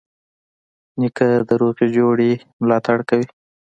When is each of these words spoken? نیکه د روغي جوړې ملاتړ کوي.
نیکه 0.99 1.27
د 1.47 1.49
روغي 1.61 1.87
جوړې 1.97 2.31
ملاتړ 2.61 2.97
کوي. 3.09 3.27